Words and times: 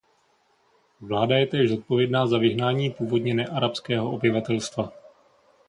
Vláda 1.01 1.37
je 1.37 1.45
též 1.47 1.69
zodpovědná 1.69 2.27
za 2.27 2.37
vyhnání 2.37 2.89
původně 2.89 3.33
nearabského 3.33 4.11
obyvatelstva. 4.11 4.91